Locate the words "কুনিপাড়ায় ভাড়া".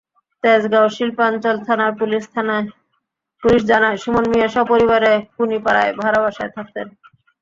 5.35-6.19